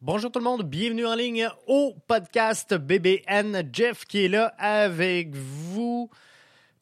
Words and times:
Bonjour 0.00 0.30
tout 0.30 0.38
le 0.38 0.44
monde, 0.44 0.62
bienvenue 0.62 1.06
en 1.06 1.16
ligne 1.16 1.48
au 1.66 1.96
podcast 2.06 2.72
BBN. 2.72 3.68
Jeff 3.72 4.04
qui 4.04 4.26
est 4.26 4.28
là 4.28 4.54
avec 4.56 5.34
vous 5.34 6.08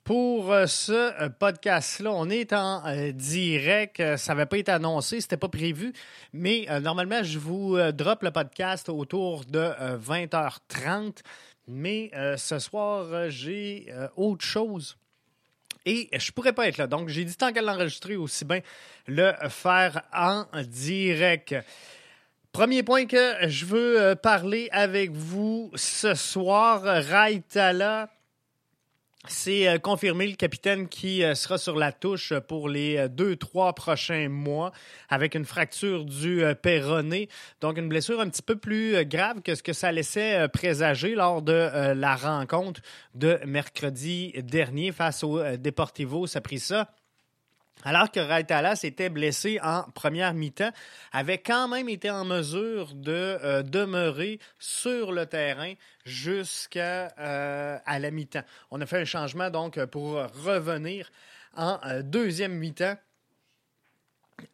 pour 0.05 0.53
euh, 0.53 0.67
ce 0.67 0.93
euh, 0.93 1.31
podcast-là. 1.31 2.13
On 2.13 2.29
est 2.29 2.53
en 2.53 2.87
euh, 2.87 3.13
direct, 3.13 4.19
ça 4.19 4.35
n'avait 4.35 4.45
pas 4.45 4.59
été 4.59 4.71
annoncé, 4.71 5.23
c'était 5.23 5.39
pas 5.39 5.49
prévu, 5.49 5.95
mais 6.35 6.67
normalement 6.83 7.23
je 7.23 7.39
vous 7.39 7.79
drop 7.93 8.23
le 8.23 8.33
podcast 8.33 8.91
autour 8.91 9.47
de 9.47 9.61
20h30, 9.97 11.21
mais 11.69 12.11
ce 12.37 12.59
soir 12.59 13.31
j'ai 13.31 13.91
autre 14.15 14.45
chose. 14.45 14.99
Et 15.87 16.11
je 16.13 16.33
pourrais 16.33 16.53
pas 16.53 16.67
être 16.67 16.79
là. 16.79 16.89
Donc, 16.89 17.09
j'ai 17.09 17.25
dit 17.25 17.37
tant 17.37 17.53
qu'elle 17.53 17.65
l'enregistrer, 17.65 18.17
aussi 18.17 18.45
bien 18.45 18.61
le 19.07 19.33
faire 19.49 20.03
en 20.13 20.45
direct. 20.65 21.55
Premier 22.57 22.83
point 22.83 23.05
que 23.05 23.35
je 23.49 23.67
veux 23.67 24.01
euh, 24.01 24.15
parler 24.15 24.71
avec 24.73 25.11
vous 25.11 25.71
ce 25.75 26.15
soir, 26.15 26.81
Raitala. 26.83 28.09
C'est 29.29 29.69
euh, 29.69 29.77
confirmé 29.77 30.27
le 30.27 30.37
capitaine 30.37 30.89
qui 30.89 31.23
euh, 31.23 31.35
sera 31.35 31.59
sur 31.59 31.77
la 31.77 31.93
touche 31.93 32.33
pour 32.49 32.71
les 32.71 33.11
deux, 33.11 33.37
trois 33.37 33.75
prochains 33.75 34.31
mois 34.31 34.73
avec 35.11 35.35
une 35.35 35.45
fracture 35.45 36.07
du 36.07 36.43
péroné. 36.63 37.29
Donc, 37.61 37.77
une 37.77 37.91
blessure 37.91 38.23
un 38.23 38.31
petit 38.31 38.41
peu 38.41 38.57
plus 38.57 39.05
grave 39.05 39.43
que 39.43 39.55
ce 39.55 39.63
que 39.63 39.75
ça 39.75 39.93
laissait 39.93 40.49
présager 40.49 41.15
lors 41.15 41.43
de 41.43 41.93
la 41.93 42.17
rencontre 42.17 42.81
de 43.15 43.39
mercredi 43.45 44.33
dernier 44.43 44.93
face 44.93 45.23
au 45.23 45.43
Deportivo 45.59 46.27
ça. 46.27 46.41
Alors 47.85 48.11
que 48.11 48.21
Raitala 48.21 48.75
s'était 48.75 49.11
blessé 49.11 49.61
en 49.63 49.85
première 49.95 50.35
mi-temps, 50.35 50.71
avait 51.13 51.39
quand 51.39 51.69
même 51.69 51.89
été 51.89 52.11
en 52.11 52.25
mesure 52.25 52.95
de 52.95 53.13
euh, 53.13 53.63
demeurer 53.63 54.41
sur 54.59 55.13
le 55.13 55.27
terrain 55.27 55.75
jusqu'à 56.05 57.13
euh, 57.19 57.79
la 57.87 58.11
mi-temps. 58.11 58.43
On 58.71 58.81
a 58.81 58.87
fait 58.87 59.01
un 59.01 59.05
changement 59.05 59.51
donc 59.51 59.83
pour 59.87 60.15
revenir 60.15 61.11
en 61.55 61.79
euh, 61.87 62.03
deuxième 62.03 62.55
mi-temps 62.55 62.97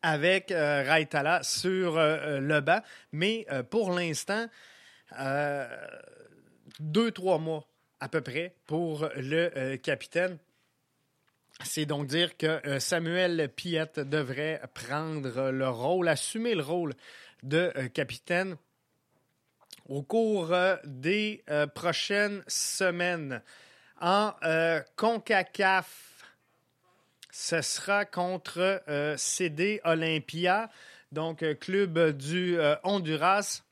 avec 0.03 0.51
Raitala 0.51 1.43
sur 1.43 1.97
le 1.97 2.61
banc, 2.61 2.81
mais 3.11 3.45
pour 3.69 3.91
l'instant, 3.91 4.47
deux, 6.79 7.11
trois 7.11 7.39
mois 7.39 7.67
à 7.99 8.09
peu 8.09 8.21
près 8.21 8.55
pour 8.67 9.09
le 9.17 9.75
capitaine 9.79 10.39
c'est 11.65 11.87
donc 11.87 12.07
dire 12.07 12.37
que 12.37 12.61
euh, 12.67 12.81
Samuel 12.81 13.49
Piette 13.55 14.01
devrait 14.01 14.61
prendre 14.75 15.51
le 15.51 15.69
rôle, 15.69 16.09
assumer 16.09 16.55
le 16.55 16.63
rôle 16.63 16.95
de 17.43 17.73
euh, 17.77 17.89
capitaine 17.89 18.57
au 19.89 20.03
cours 20.03 20.53
euh, 20.53 20.77
des 20.85 21.45
prochaines 21.75 22.43
semaines. 22.47 23.43
En 24.01 24.33
CONCACAF, 24.97 26.25
ce 27.31 27.63
sera 27.63 28.05
contre 28.05 28.83
CD 29.17 29.81
Olympia, 29.85 30.71
donc 31.13 31.45
club 31.61 32.11
du 32.17 32.59
Honduras, 32.83 33.63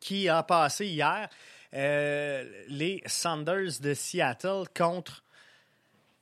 qui 0.00 0.28
a 0.28 0.42
passé 0.42 0.86
hier 0.86 1.30
les 1.72 3.02
Sanders 3.06 3.80
de 3.80 3.94
Seattle 3.94 4.64
contre 4.76 5.22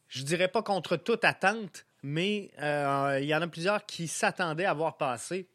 je 0.09 0.23
dirais 0.23 0.49
pas 0.49 0.63
contre 0.63 0.97
toute 0.97 1.25
attente, 1.25 1.85
mais 2.03 2.51
euh, 2.61 3.19
il 3.21 3.27
y 3.27 3.35
en 3.35 3.43
a 3.43 3.49
plusieurs 3.49 3.85
qui 3.87 4.09
s'attendaient 4.09 4.65
à 4.65 4.75
voir 4.75 4.97
passer 4.97 5.49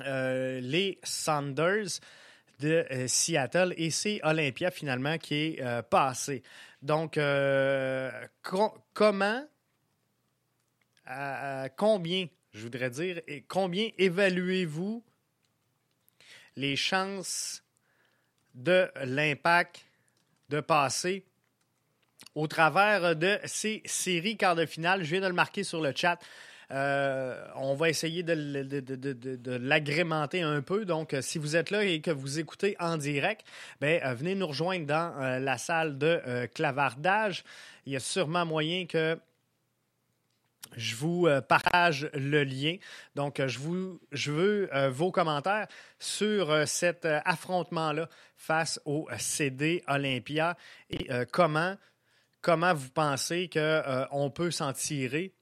euh, 0.00 0.60
les 0.60 0.98
Sanders 1.02 2.00
de 2.60 2.86
euh, 2.90 3.06
Seattle 3.08 3.74
et 3.76 3.90
c'est 3.90 4.20
Olympia 4.24 4.70
finalement 4.70 5.18
qui 5.18 5.34
est 5.34 5.82
passé. 5.90 6.42
Donc, 6.80 7.18
comment, 8.42 9.46
combien, 11.76 12.26
je 12.52 12.62
voudrais 12.62 12.90
dire, 12.90 13.20
et 13.28 13.42
combien 13.42 13.90
évaluez-vous 13.98 15.04
les 16.56 16.76
chances 16.76 17.62
de 18.54 18.90
l'impact 19.04 19.84
de 20.48 20.60
passer 20.60 21.24
au 22.34 22.46
travers 22.46 23.16
de 23.16 23.38
ces 23.44 23.82
séries 23.84 24.36
quarts 24.36 24.56
de 24.56 24.66
finale. 24.66 25.04
Je 25.04 25.10
viens 25.10 25.20
de 25.20 25.26
le 25.26 25.32
marquer 25.32 25.64
sur 25.64 25.80
le 25.80 25.92
chat. 25.94 26.18
Euh, 26.72 27.44
on 27.56 27.74
va 27.74 27.90
essayer 27.90 28.22
de, 28.22 29.56
l'agrémenter 29.58 30.42
un 30.42 30.62
peu. 30.62 30.84
Donc, 30.84 31.12
euh, 31.12 31.20
si 31.20 31.38
vous 31.38 31.54
êtes 31.56 31.70
là 31.70 31.84
et 31.84 32.00
que 32.00 32.10
vous 32.10 32.38
écoutez 32.38 32.76
en 32.80 32.96
direct, 32.96 33.46
ben, 33.80 34.00
euh, 34.04 34.14
venez 34.14 34.34
nous 34.34 34.46
rejoindre 34.46 34.86
dans 34.86 35.38
la 35.38 35.58
salle 35.58 35.98
de 35.98 36.46
clavardage. 36.54 37.44
Il 37.86 37.92
y 37.92 37.96
a 37.96 38.00
sûrement 38.00 38.46
moyen 38.46 38.86
que 38.86 39.18
je 40.76 40.96
vous 40.96 41.28
partage 41.48 42.08
le 42.14 42.44
lien. 42.44 42.76
Donc, 43.14 43.42
je, 43.46 43.58
vous, 43.58 44.00
je 44.12 44.32
veux 44.32 44.88
vos 44.88 45.10
commentaires 45.10 45.66
sur 45.98 46.66
cet 46.66 47.04
affrontement-là 47.04 48.08
face 48.36 48.80
au 48.86 49.06
CD 49.18 49.82
Olympia 49.86 50.56
et 50.88 51.08
comment 51.30 51.76
comment 52.42 52.74
vous 52.74 52.90
pensez 52.90 53.48
qu'on 53.48 53.60
euh, 53.60 54.28
peut 54.34 54.50
s'en 54.50 54.72
tirer. 54.72 55.32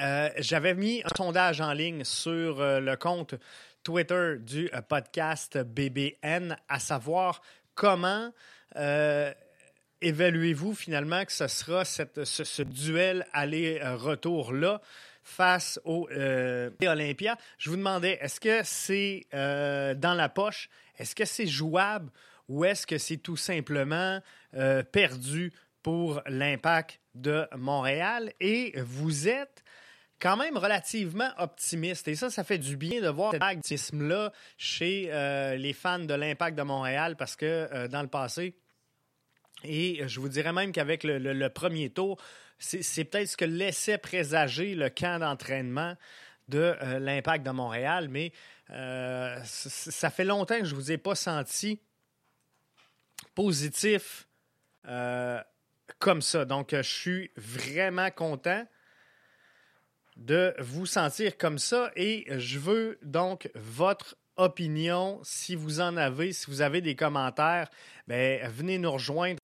Euh, 0.00 0.28
j'avais 0.38 0.74
mis 0.74 1.02
un 1.04 1.16
sondage 1.16 1.60
en 1.60 1.72
ligne 1.72 2.04
sur 2.04 2.60
euh, 2.60 2.80
le 2.80 2.96
compte 2.96 3.34
Twitter 3.82 4.34
du 4.40 4.68
podcast 4.88 5.58
BBN, 5.58 6.56
à 6.68 6.78
savoir 6.80 7.40
comment 7.74 8.32
évaluez-vous 10.02 10.74
finalement 10.74 11.24
que 11.24 11.32
ce 11.32 11.46
sera 11.46 11.84
ce, 11.84 12.62
duel 12.62 13.26
aller-retour-là 13.32 14.80
face 15.22 15.78
au 15.84 16.08
Olympia? 16.10 17.38
Je 17.58 17.70
vous 17.70 17.76
demandais, 17.76 18.18
est-ce 18.20 18.40
que 18.40 18.62
c'est 18.64 19.28
dans 19.32 20.14
la 20.16 20.28
poche? 20.28 20.68
Est-ce 20.98 21.14
que 21.14 21.24
c'est 21.24 21.46
jouable? 21.46 22.10
Ou 22.48 22.64
est-ce 22.64 22.88
que 22.88 22.98
c'est 22.98 23.18
tout 23.18 23.36
simplement 23.36 24.20
perdu 24.90 25.52
pour 25.86 26.20
l'impact 26.26 26.98
de 27.14 27.46
Montréal 27.56 28.32
et 28.40 28.74
vous 28.80 29.28
êtes 29.28 29.62
quand 30.18 30.36
même 30.36 30.56
relativement 30.56 31.30
optimiste. 31.38 32.08
Et 32.08 32.16
ça, 32.16 32.28
ça 32.28 32.42
fait 32.42 32.58
du 32.58 32.76
bien 32.76 33.00
de 33.00 33.08
voir 33.08 33.30
cet 33.30 33.40
optimisme-là 33.40 34.32
chez 34.58 35.10
euh, 35.12 35.54
les 35.54 35.72
fans 35.72 36.00
de 36.00 36.12
l'impact 36.12 36.58
de 36.58 36.64
Montréal 36.64 37.14
parce 37.14 37.36
que 37.36 37.68
euh, 37.72 37.86
dans 37.86 38.02
le 38.02 38.08
passé, 38.08 38.56
et 39.62 40.02
je 40.08 40.18
vous 40.18 40.28
dirais 40.28 40.52
même 40.52 40.72
qu'avec 40.72 41.04
le, 41.04 41.48
premier 41.50 41.90
tour, 41.90 42.20
c'est 42.58 43.04
peut-être 43.04 43.28
ce 43.28 43.36
que 43.36 43.44
laissait 43.44 43.98
présager 43.98 44.74
le 44.74 44.90
camp 44.90 45.20
d'entraînement 45.20 45.94
de 46.48 46.74
euh, 46.82 46.98
l'impact 46.98 47.46
de 47.46 47.52
Montréal, 47.52 48.08
mais 48.08 48.32
ça 49.44 50.10
fait 50.10 50.24
longtemps 50.24 50.58
que 50.58 50.64
je 50.64 50.74
ne 50.74 50.80
vous 50.80 50.90
ai 50.90 50.98
pas 50.98 51.14
senti 51.14 51.80
positif 53.36 54.26
comme 55.98 56.22
ça. 56.22 56.44
Donc, 56.44 56.72
euh, 56.72 56.82
je 56.82 56.92
suis 56.92 57.30
vraiment 57.36 58.10
content 58.10 58.66
de 60.16 60.54
vous 60.58 60.86
sentir 60.86 61.36
comme 61.36 61.58
ça 61.58 61.90
et 61.94 62.26
je 62.38 62.58
veux 62.58 62.98
donc 63.02 63.50
votre 63.54 64.16
opinion. 64.36 65.20
Si 65.22 65.54
vous 65.54 65.80
en 65.80 65.96
avez, 65.96 66.32
si 66.32 66.46
vous 66.50 66.62
avez 66.62 66.80
des 66.80 66.94
commentaires, 66.94 67.68
bien, 68.08 68.38
venez 68.48 68.78
nous 68.78 68.92
rejoindre 68.92 69.40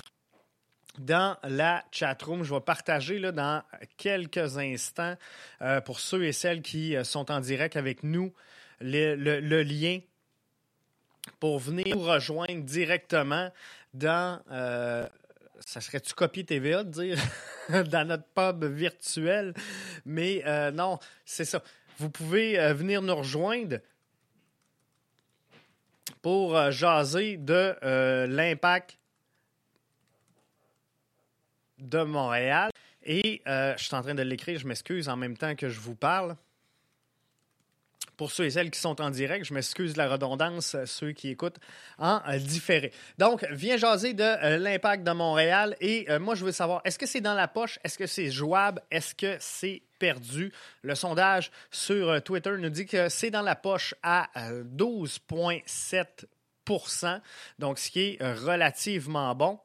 dans 0.98 1.36
la 1.42 1.84
chatroom. 1.91 2.42
Je 2.42 2.54
vais 2.54 2.60
partager 2.60 3.19
là, 3.19 3.32
dans 3.32 3.62
quelques 3.97 4.59
instants 4.59 5.16
euh, 5.62 5.80
pour 5.80 6.00
ceux 6.00 6.24
et 6.24 6.32
celles 6.32 6.62
qui 6.62 6.97
euh, 6.97 7.04
sont 7.04 7.30
en 7.30 7.41
direct 7.41 7.76
avec 7.76 8.03
nous 8.03 8.32
le, 8.80 9.62
lien 9.62 10.00
pour 11.38 11.59
venir 11.59 11.95
nous 11.95 12.03
rejoindre 12.03 12.62
directement 12.65 13.50
dans 13.95 14.41
ça 15.66 15.80
serait-tu 15.80 16.14
copier 16.14 16.44
TVA 16.44 16.84
de 16.84 16.91
dire 16.91 17.18
dans 17.91 18.06
notre 18.06 18.24
pub 18.24 18.64
virtuel? 18.64 19.54
Mais 20.04 20.42
euh, 20.47 20.70
non, 20.70 20.98
c'est 21.24 21.44
ça. 21.44 21.62
Vous 21.98 22.10
pouvez 22.10 22.59
euh, 22.59 22.74
venir 22.74 23.03
nous 23.03 23.14
rejoindre 23.14 23.78
pour 26.20 26.56
euh, 26.56 26.70
jaser 26.70 27.36
de 27.36 27.76
l'impact 28.26 28.98
de 31.78 32.03
Montréal. 32.03 32.70
Et 33.04 33.42
je 33.47 33.74
suis 33.78 33.94
en 33.97 34.03
train 34.03 34.14
de 34.14 34.22
l'écrire, 34.22 34.59
je 34.59 34.66
m'excuse 34.66 35.09
en 35.09 35.16
même 35.16 35.36
temps 35.36 35.56
que 35.56 35.68
je 35.68 35.80
vous 35.80 35.97
parle 35.97 36.36
pour 38.22 38.30
ceux 38.30 38.45
et 38.45 38.53
celles 38.53 38.71
qui 38.71 38.78
sont 38.78 39.01
en 39.01 39.10
direct. 39.10 39.45
Je 39.45 39.53
m'excuse 39.53 39.95
de 39.95 39.98
la 39.98 40.09
redondance, 40.09 40.77
euh, 40.77 40.86
ceux 40.86 41.10
qui 41.10 41.30
écoutent 41.30 41.59
en 41.98 42.21
euh, 42.28 42.39
différé. 42.39 42.92
Donc, 43.19 43.45
viens 43.51 43.77
jaser 43.77 44.15
de 44.15 44.22
euh, 44.22 44.59
l'impact 44.59 45.03
de 45.03 45.10
Montréal. 45.10 45.77
Et 45.80 46.07
moi, 46.21 46.36
je 46.36 46.45
veux 46.45 46.53
savoir, 46.53 46.83
est-ce 46.84 47.01
que 47.01 47.07
c'est 47.07 47.21
dans 47.21 47.34
la 47.34 47.48
poche? 47.48 47.80
Est-ce 47.83 47.98
que 47.98 48.07
c'est 48.07 48.30
jouable? 48.30 48.80
Est-ce 48.92 49.16
que 49.16 49.36
c'est 49.41 49.83
perdu? 49.98 50.53
Le 50.83 50.95
sondage 50.95 51.51
sur 51.72 52.22
Twitter 52.22 52.53
nous 52.60 52.71
dit 52.71 52.86
que 52.86 53.09
c'est 53.09 53.33
dans 53.33 53.42
la 53.42 53.57
poche 53.57 53.92
à 54.04 54.28
12,7% 54.77 57.21
donc 57.59 57.80
ce 57.80 57.91
qui 57.91 58.19
est 58.21 58.22
relativement 58.22 59.34
bon 59.34 59.59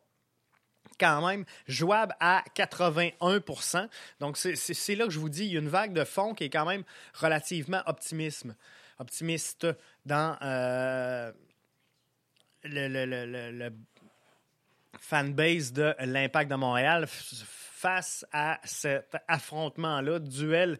quand 0.99 1.25
même 1.25 1.45
jouable 1.67 2.15
à 2.19 2.44
81% 2.55 3.88
Donc, 4.19 4.38
c'est 4.38 4.95
là 4.95 5.05
que 5.05 5.11
je 5.11 5.19
vous 5.19 5.29
dis, 5.29 5.45
il 5.45 5.53
y 5.53 5.55
a 5.55 5.59
une 5.59 5.69
vague 5.69 5.94
de 5.94 6.03
fond 6.03 6.33
qui 6.33 6.45
est 6.45 6.49
quand 6.49 6.65
même 6.65 6.83
relativement 7.13 7.81
optimisme, 7.85 8.55
optimiste 8.99 9.67
dans 10.05 10.38
euh, 10.41 11.31
le, 12.63 13.69
fanbase 14.99 15.73
de 15.73 15.94
l'Impact 15.99 16.49
de 16.49 16.55
Montréal 16.55 17.05
face 17.07 18.25
à 18.31 18.59
cet 18.63 19.15
affrontement-là, 19.27 20.19
duel 20.19 20.79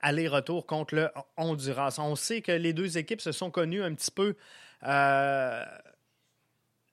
aller-retour 0.00 0.66
contre 0.66 0.94
le 0.94 1.10
Honduras. 1.36 1.96
On 1.98 2.16
sait 2.16 2.40
que 2.40 2.52
les 2.52 2.72
deux 2.72 2.98
équipes 2.98 3.20
se 3.20 3.32
sont 3.32 3.50
connues 3.50 3.82
un 3.82 3.94
petit 3.94 4.10
peu 4.10 4.36
euh, 4.84 5.64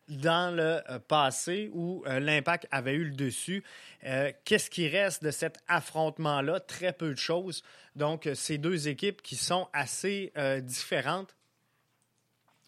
dans 0.07 0.56
le 0.56 0.81
euh, 0.90 1.00
passé 1.00 1.69
où 1.74 2.04
euh, 2.06 2.19
l'impact 2.19 2.68
avait 2.72 2.94
eu 2.94 3.06
le 3.06 3.16
dessus. 3.16 3.63
Euh, 4.06 4.31
qu'est-ce 4.44 4.69
qui 4.69 4.88
reste 4.88 5.24
de 5.24 5.31
cet 5.31 5.57
affrontement-là? 5.68 6.60
Très 6.60 6.94
peu 6.94 7.10
de 7.10 7.18
choses. 7.18 7.63
Donc, 7.96 8.30
ces 8.36 8.57
deux 8.57 8.88
équipes 8.88 9.22
qui 9.22 9.36
sont 9.36 9.68
assez 9.74 10.34
différentes 10.63 11.36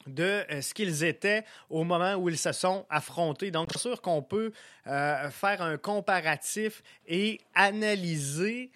de 0.06 0.46
ce 0.62 0.74
qu'ils 0.74 1.04
étaient 1.04 1.44
au 1.70 1.84
moment 1.84 2.14
où 2.16 2.30
ils 2.30 2.38
se 2.38 2.54
sont 2.54 2.86
affrontés. 2.90 3.52
Donc, 3.52 3.68
c'est 3.74 3.80
sûr 3.80 4.02
qu'on 4.02 4.22
peut 4.22 4.54
faire 4.86 5.62
un 5.62 5.78
comparatif 5.78 6.82
et 7.08 7.42
analyser, 7.56 8.72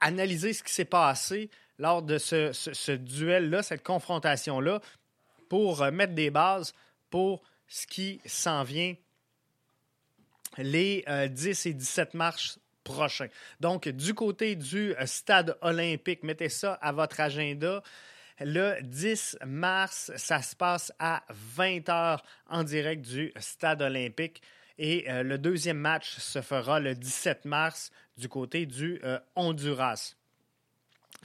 analyser 0.00 0.54
ce 0.54 0.62
qui 0.62 0.72
s'est 0.72 0.86
passé 0.86 1.50
lors 1.78 2.00
de 2.00 2.16
ce 2.16 2.92
duel-là, 2.92 3.62
cette 3.62 3.82
confrontation-là, 3.82 4.80
pour 5.52 5.82
euh, 5.82 5.90
mettre 5.90 6.14
des 6.14 6.30
bases 6.30 6.72
pour 7.10 7.42
ce 7.68 7.86
qui 7.86 8.22
s'en 8.24 8.62
vient 8.62 8.94
les 10.56 11.04
10 11.28 11.66
euh, 11.66 11.68
et 11.68 11.74
17 11.74 12.14
mars 12.14 12.58
prochains. 12.82 13.28
Donc, 13.60 13.86
du 13.86 14.14
côté 14.14 14.56
du 14.56 14.96
euh, 14.96 15.04
stade 15.04 15.58
olympique, 15.60 16.22
mettez 16.22 16.48
ça 16.48 16.72
à 16.80 16.90
votre 16.92 17.20
agenda. 17.20 17.82
Le 18.40 18.80
10 18.80 19.40
mars, 19.44 20.10
ça 20.16 20.40
se 20.40 20.56
passe 20.56 20.90
à 20.98 21.22
20h 21.58 22.20
en 22.48 22.64
direct 22.64 23.02
du 23.02 23.30
stade 23.36 23.82
olympique. 23.82 24.40
Et 24.78 25.04
le 25.06 25.36
deuxième 25.36 25.76
match 25.76 26.16
se 26.16 26.40
fera 26.40 26.80
le 26.80 26.94
17 26.94 27.44
mars 27.44 27.90
du 28.16 28.26
côté 28.26 28.64
du 28.64 29.02
Honduras. 29.36 30.14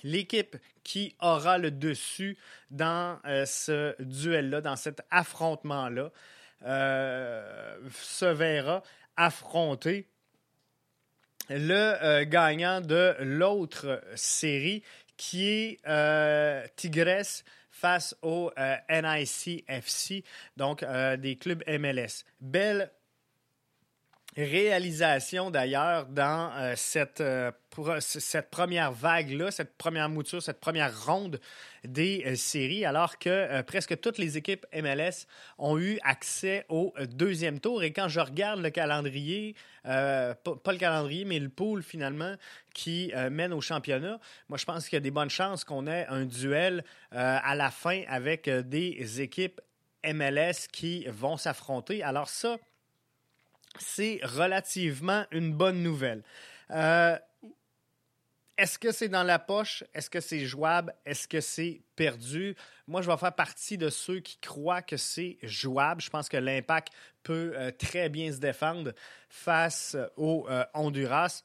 L'équipe 0.03 0.57
qui 0.83 1.15
aura 1.19 1.57
le 1.57 1.71
dessus 1.71 2.37
dans 2.71 3.19
euh, 3.25 3.45
ce 3.45 3.95
duel-là, 4.01 4.61
dans 4.61 4.75
cet 4.75 5.01
affrontement-là, 5.11 6.11
euh, 6.65 7.77
se 7.91 8.25
verra 8.25 8.83
affronter 9.15 10.07
le 11.49 11.73
euh, 11.73 12.25
gagnant 12.25 12.81
de 12.81 13.15
l'autre 13.19 14.01
série 14.15 14.83
qui 15.17 15.49
est 15.49 16.75
Tigres 16.75 17.43
face 17.71 18.15
au 18.21 18.51
NICFC, 18.89 20.23
donc 20.57 20.85
des 21.17 21.35
clubs 21.37 21.63
MLS. 21.67 22.23
Belle 22.39 22.91
réalisation 24.43 25.49
d'ailleurs 25.49 26.05
dans 26.05 26.51
euh, 26.55 26.73
cette, 26.75 27.21
euh, 27.21 27.51
cette 27.99 28.49
première 28.51 28.91
vague-là, 28.91 29.49
cette 29.49 29.77
première 29.77 30.09
mouture, 30.09 30.41
cette 30.43 30.59
première 30.59 31.05
ronde 31.05 31.39
des 31.83 32.23
euh, 32.25 32.35
séries, 32.35 32.85
alors 32.85 33.17
que 33.17 33.61
presque 33.63 33.99
toutes 33.99 34.19
les 34.19 34.37
équipes 34.37 34.65
MLS 34.73 35.25
ont 35.57 35.79
eu 35.79 35.99
accès 36.03 36.65
au 36.69 36.93
deuxième 37.09 37.59
tour. 37.59 37.81
Et 37.81 37.91
quand 37.91 38.07
je 38.09 38.19
regarde 38.19 38.61
le 38.61 38.69
calendrier, 38.69 39.55
pas, 39.83 40.35
le 40.45 40.77
calendrier, 40.77 41.25
mais 41.25 41.39
le 41.39 41.49
pool 41.49 41.81
finalement 41.81 42.35
qui 42.73 43.11
mène 43.31 43.53
au 43.53 43.61
championnat, 43.61 44.19
moi 44.49 44.57
je 44.57 44.65
pense 44.65 44.87
qu'il 44.87 44.97
y 44.97 44.97
a 44.97 45.01
des 45.01 45.11
bonnes 45.11 45.29
chances 45.29 45.63
qu'on 45.63 45.87
ait 45.87 46.05
un 46.09 46.25
duel 46.25 46.83
à 47.11 47.55
la 47.55 47.71
fin 47.71 48.03
avec 48.07 48.49
des 48.49 49.21
équipes 49.21 49.61
MLS 50.03 50.67
qui 50.71 51.05
vont 51.07 51.37
s'affronter. 51.37 52.03
Alors 52.03 52.29
ça, 52.29 52.57
c'est 53.79 54.19
relativement 54.23 55.25
une 55.31 55.53
bonne 55.53 55.83
nouvelle. 55.83 56.23
Euh, 56.71 57.17
est-ce 58.57 58.79
que 58.79 58.91
c'est 58.91 59.09
dans 59.09 59.23
la 59.23 59.37
poche? 59.37 59.83
Est-ce 59.93 60.09
que 60.09 60.19
c'est 60.19 60.45
jouable? 60.45 60.95
Est-ce 61.05 61.27
que 61.27 61.41
c'est 61.41 61.81
perdu? 61.95 62.55
Moi, 62.87 63.03
je 63.03 63.09
vais 63.09 63.17
faire 63.17 63.35
partie 63.35 63.77
de 63.77 63.89
ceux 63.89 64.19
qui 64.19 64.37
croient 64.39 64.81
que 64.81 64.97
c'est 64.97 65.37
jouable. 65.43 66.01
Je 66.01 66.09
pense 66.09 66.27
que 66.27 66.37
l'impact 66.37 66.91
peut 67.21 67.53
euh, 67.55 67.71
très 67.71 68.09
bien 68.09 68.31
se 68.31 68.39
défendre 68.39 68.93
face 69.29 69.95
au 70.15 70.47
euh, 70.49 70.65
Honduras. 70.73 71.43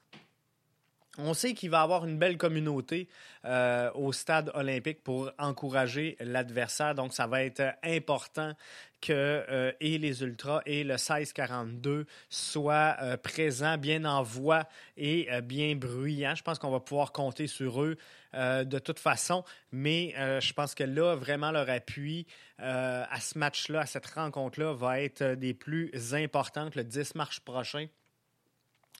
On 1.19 1.35
sait 1.35 1.53
qu'il 1.53 1.69
va 1.69 1.83
avoir 1.83 2.07
une 2.07 2.17
belle 2.17 2.39
communauté 2.39 3.07
euh, 3.45 3.91
au 3.95 4.13
stade 4.13 4.51
olympique 4.55 5.03
pour 5.03 5.31
encourager 5.39 6.17
l'adversaire. 6.21 6.95
Donc, 6.95 7.13
ça 7.13 7.27
va 7.27 7.45
être 7.45 7.75
important 7.85 8.55
que 9.03 9.13
euh, 9.13 9.73
les 9.81 10.23
Ultras 10.23 10.63
et 10.65 10.85
le 10.85 10.95
1642 10.95 12.07
soient 12.31 12.97
euh, 13.03 13.19
présents, 13.19 13.77
bien 13.77 14.07
en 14.07 14.23
voix 14.23 14.67
et 14.97 15.29
bien 15.43 15.77
bruyants. 15.77 16.35
Je 16.35 16.43
pense 16.43 16.59
qu'on 16.59 16.71
va 16.71 16.81
pouvoir 16.81 17.13
compter 17.13 17.47
sur 17.47 17.83
eux 17.83 17.97
de 18.35 18.79
toute 18.79 18.99
façon, 18.99 19.45
mais 19.73 20.15
je 20.41 20.53
pense 20.55 20.75
que 20.75 20.85
là, 20.85 21.15
vraiment, 21.17 21.51
leur 21.51 21.69
appui 21.69 22.27
à 22.57 23.21
ce 23.21 23.39
match-là, 23.39 23.81
à 23.81 23.87
cette 23.87 24.07
rencontre-là, 24.07 24.73
va 24.73 25.03
être 25.03 25.35
des 25.35 25.53
plus 25.53 25.91
importantes 26.15 26.75
le 26.75 26.85
10 26.85 27.15
mars 27.15 27.41
prochain. 27.41 27.89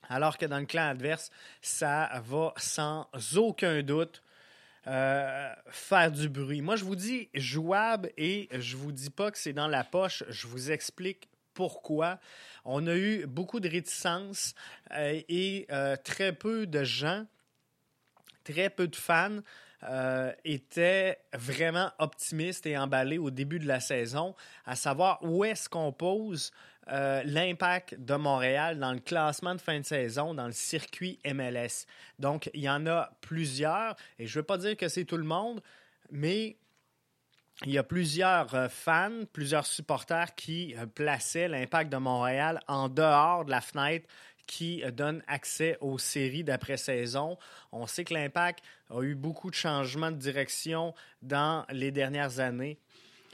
Alors 0.09 0.39
que 0.39 0.47
dans 0.47 0.59
le 0.59 0.67
clan 0.67 0.89
adverse, 0.89 1.31
ça 1.61 2.23
va 2.25 2.53
sans 2.57 3.09
aucun 3.37 3.83
doute 3.83 4.23
euh, 4.89 5.53
faire 5.71 6.11
du 6.11 6.29
bruit. 6.29 6.61
Moi, 6.61 6.75
je 6.75 6.85
vous 6.85 6.97
dis 6.97 7.29
jouable 7.35 8.11
et 8.17 8.49
je 8.53 8.77
vous 8.77 8.91
dis 8.91 9.11
pas 9.11 9.31
que 9.31 9.39
c'est 9.39 9.53
dans 9.53 9.69
la 9.69 9.85
poche. 9.85 10.25
Je 10.29 10.49
vous 10.49 10.73
explique 10.73 11.29
pourquoi. 11.55 12.19
On 12.65 12.89
a 12.89 12.97
eu 12.97 13.27
beaucoup 13.27 13.61
de 13.61 13.69
réticences 13.69 14.55
euh, 14.91 15.21
et 15.29 15.67
euh, 15.71 15.95
très 16.03 16.33
peu 16.33 16.67
de 16.67 16.83
gens, 16.83 17.25
très 18.43 18.71
peu 18.71 18.89
de 18.89 18.97
fans 18.97 19.39
étaient 20.45 21.19
vraiment 21.33 21.91
optimistes 21.99 22.67
et 22.67 22.79
emballés 22.79 23.19
au 23.19 23.33
début 23.33 23.59
de 23.59 23.67
la 23.67 23.81
saison, 23.81 24.37
à 24.65 24.77
savoir 24.77 25.19
où 25.23 25.45
est-ce 25.45 25.69
qu'on 25.69 25.91
pose 25.91 26.53
euh, 26.91 27.23
l'impact 27.25 27.95
de 27.95 28.15
Montréal 28.15 28.81
dans 28.81 28.93
le 28.93 28.99
classement 28.99 29.55
de 29.55 29.61
fin 29.61 29.79
de 29.79 29.85
saison 29.85 30.35
dans 30.35 30.47
le 30.47 30.53
circuit 30.53 31.21
MLS. 31.25 31.87
Donc, 32.19 32.51
il 32.55 32.63
y 32.63 32.69
en 32.69 32.87
a 32.89 33.11
plusieurs, 33.21 33.95
et 34.19 34.27
je 34.27 34.37
ne 34.37 34.43
veux 34.43 34.47
pas 34.47 34.59
dire 34.59 34.77
que 34.77 34.89
c'est 34.89 35.05
tout 35.05 35.17
le 35.17 35.25
monde, 35.25 35.63
mais 36.11 36.57
il 37.65 37.71
y 37.71 37.79
a 37.79 37.85
plusieurs 37.85 38.53
euh, 38.57 38.69
fans, 38.69 39.23
plusieurs 39.33 39.65
supporters 39.67 40.35
qui 40.35 40.75
euh, 40.77 40.87
plaçaient 40.87 41.47
l'impact 41.47 41.93
de 41.93 41.99
Montréal 41.99 42.61
en 42.67 42.89
dehors 42.89 43.45
de 43.45 43.51
la 43.53 43.61
fenêtre 43.61 44.09
qui 44.49 44.83
donne 44.93 45.23
accès 45.29 45.79
aux 45.81 45.99
séries 45.99 46.43
d'après-saison. 46.43 47.39
On 47.71 47.87
sait 47.87 48.03
que 48.03 48.13
l'impact 48.13 48.65
a 48.91 49.01
eu 49.03 49.15
beaucoup 49.15 49.51
de 49.51 49.55
changements 49.55 50.11
de 50.11 50.17
direction 50.17 50.95
dans 51.23 51.65
les 51.71 51.93
dernières 51.93 52.41
années. 52.41 52.77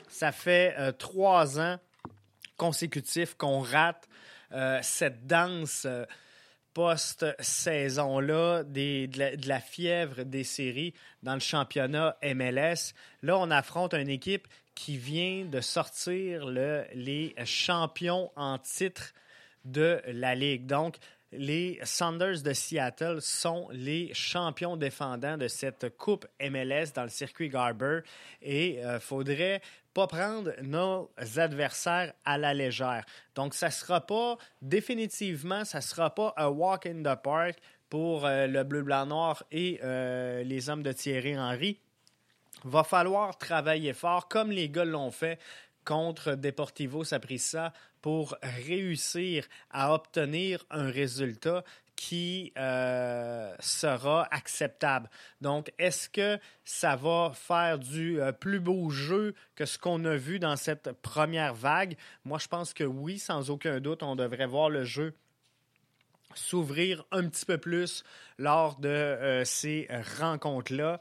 Ça 0.08 0.32
fait 0.32 0.76
trois 0.98 1.58
ans 1.58 1.78
consécutif 2.58 3.34
qu'on 3.34 3.60
rate 3.60 4.06
euh, 4.52 4.78
cette 4.82 5.26
danse 5.26 5.86
euh, 5.86 6.04
post-saison-là 6.74 8.62
de, 8.64 9.08
la 9.48 9.60
fièvre 9.60 10.24
des 10.24 10.44
séries 10.44 10.94
dans 11.22 11.34
le 11.34 11.40
championnat 11.40 12.16
MLS. 12.22 12.94
Là, 13.22 13.38
on 13.38 13.50
affronte 13.50 13.94
une 13.94 14.08
équipe 14.10 14.46
qui 14.74 14.96
vient 14.96 15.44
de 15.44 15.60
sortir 15.60 16.46
le, 16.46 16.84
les 16.94 17.34
champions 17.44 18.30
en 18.36 18.58
titre 18.58 19.12
de 19.64 20.00
la 20.06 20.34
Ligue. 20.34 20.66
Donc, 20.66 20.98
les 21.32 21.78
Saunders 21.84 22.42
de 22.42 22.52
Seattle 22.52 23.20
sont 23.20 23.68
les 23.70 24.12
champions 24.14 24.76
défendants 24.76 25.36
de 25.36 25.48
cette 25.48 25.96
Coupe 25.96 26.26
MLS 26.40 26.92
dans 26.94 27.02
le 27.02 27.10
circuit 27.10 27.48
Garber 27.48 28.00
et 28.40 28.76
il 28.76 28.78
euh, 28.78 29.00
faudrait 29.00 29.60
pas 29.92 30.06
prendre 30.06 30.52
nos 30.62 31.10
adversaires 31.36 32.12
à 32.24 32.38
la 32.38 32.54
légère. 32.54 33.04
Donc, 33.34 33.54
ça 33.54 33.70
sera 33.70 34.00
pas, 34.00 34.38
définitivement, 34.62 35.64
ça 35.64 35.80
sera 35.80 36.14
pas 36.14 36.32
un 36.36 36.48
walk 36.48 36.86
in 36.86 37.02
the 37.02 37.20
park 37.20 37.58
pour 37.90 38.24
euh, 38.24 38.46
le 38.46 38.64
bleu, 38.64 38.82
blanc, 38.82 39.06
noir 39.06 39.42
et 39.50 39.80
euh, 39.82 40.42
les 40.44 40.70
hommes 40.70 40.82
de 40.82 40.92
Thierry 40.92 41.38
Henry. 41.38 41.80
Va 42.64 42.84
falloir 42.84 43.36
travailler 43.38 43.92
fort, 43.92 44.28
comme 44.28 44.50
les 44.50 44.68
gars 44.68 44.84
l'ont 44.84 45.10
fait 45.10 45.38
contre 45.84 46.34
Deportivo 46.34 47.02
Saprissa 47.02 47.72
pour 48.00 48.36
réussir 48.42 49.46
à 49.70 49.92
obtenir 49.94 50.64
un 50.70 50.90
résultat 50.90 51.64
qui 51.96 52.52
sera 52.54 54.28
acceptable. 54.30 55.10
Donc, 55.40 55.72
est-ce 55.78 56.08
que 56.08 56.38
ça 56.64 56.94
va 56.94 57.32
faire 57.34 57.78
du 57.78 58.20
plus 58.38 58.60
beau 58.60 58.90
jeu 58.90 59.34
que 59.56 59.64
ce 59.66 59.78
qu'on 59.78 60.04
a 60.04 60.14
vu 60.14 60.38
dans 60.38 60.54
cette 60.56 60.92
première 60.92 61.54
vague? 61.54 61.96
Moi, 62.24 62.38
je 62.38 62.46
pense 62.46 62.72
que 62.72 62.84
oui, 62.84 63.18
sans 63.18 63.50
aucun 63.50 63.80
doute, 63.80 64.04
on 64.04 64.14
devrait 64.14 64.46
voir 64.46 64.70
le 64.70 64.84
jeu 64.84 65.12
s'ouvrir 66.34 67.04
un 67.10 67.26
petit 67.28 67.46
peu 67.46 67.58
plus 67.58 68.04
lors 68.38 68.78
de 68.78 69.42
ces 69.44 69.88
rencontres-là. 70.20 71.00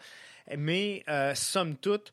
Mais, 0.57 1.03
somme 1.35 1.75
toute, 1.75 2.11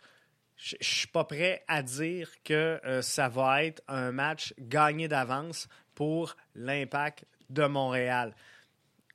je 0.57 0.77
suis 0.81 1.09
pas 1.09 1.25
prêt 1.25 1.65
à 1.69 1.83
dire 1.83 2.31
que 2.45 2.81
euh, 2.85 3.03
ça 3.03 3.29
va 3.29 3.65
être 3.65 3.83
un 3.89 4.13
match 4.13 4.55
gagné 4.59 5.09
d'avance 5.09 5.69
pour 5.95 6.37
l'impact 6.55 7.25
de 7.51 7.67
Montréal. 7.67 8.35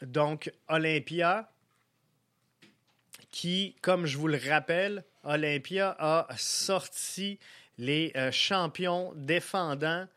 Donc, 0.01 0.51
Olympia, 0.67 1.51
qui, 3.31 3.75
comme 3.81 4.05
je 4.05 4.17
vous 4.17 4.27
le 4.27 4.39
rappelle, 4.49 5.03
Olympia 5.23 5.95
a 5.99 6.27
sorti 6.37 7.39
les 7.77 8.11
euh, 8.15 8.31
champions 8.31 9.13
défendants 9.15 10.07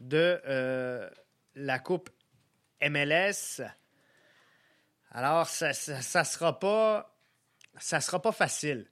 de 0.00 0.40
euh, 0.46 1.08
la 1.54 1.78
Coupe 1.78 2.10
MLS. 2.82 3.62
Alors, 5.12 5.46
ça 5.46 5.68
ne 5.68 6.24
sera 6.24 6.58
pas 6.58 7.12
ça 7.78 8.00
sera 8.00 8.22
pas 8.22 8.32
facile 8.32 8.86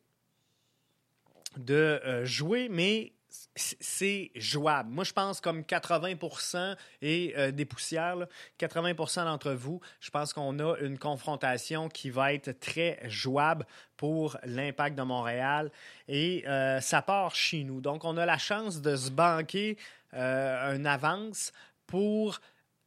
de 1.58 2.00
euh, 2.04 2.24
jouer, 2.24 2.68
mais 2.70 3.12
c'est 3.56 4.30
jouable. 4.36 4.90
Moi, 4.90 5.02
je 5.02 5.12
pense 5.12 5.40
comme 5.40 5.62
80% 5.62 6.76
et 7.02 7.34
euh, 7.36 7.50
des 7.50 7.64
poussières, 7.64 8.26
80% 8.60 9.24
d'entre 9.24 9.52
vous, 9.52 9.80
je 10.00 10.10
pense 10.10 10.32
qu'on 10.32 10.58
a 10.60 10.76
une 10.78 10.98
confrontation 10.98 11.88
qui 11.88 12.10
va 12.10 12.32
être 12.32 12.52
très 12.60 13.00
jouable 13.08 13.66
pour 13.96 14.36
l'impact 14.44 14.96
de 14.96 15.02
Montréal 15.02 15.72
et 16.06 16.46
euh, 16.46 16.80
ça 16.80 17.02
part 17.02 17.34
chez 17.34 17.64
nous. 17.64 17.80
Donc, 17.80 18.04
on 18.04 18.16
a 18.16 18.26
la 18.26 18.38
chance 18.38 18.80
de 18.80 18.94
se 18.94 19.10
banquer 19.10 19.76
un 20.12 20.84
avance 20.84 21.52
pour 21.88 22.40